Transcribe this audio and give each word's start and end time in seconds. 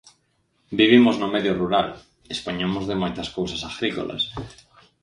Vivimos 0.79 1.15
no 1.21 1.31
medio 1.35 1.53
rural, 1.61 1.87
dispoñemos 2.31 2.83
de 2.89 2.99
moitas 3.01 3.29
cousas 3.35 3.61
agrícolas. 3.71 4.23